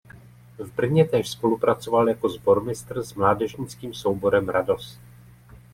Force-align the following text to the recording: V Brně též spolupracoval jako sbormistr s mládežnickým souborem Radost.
V 0.59 0.73
Brně 0.75 1.05
též 1.05 1.29
spolupracoval 1.29 2.09
jako 2.09 2.29
sbormistr 2.29 3.03
s 3.03 3.13
mládežnickým 3.13 3.93
souborem 3.93 4.49
Radost. 4.49 4.99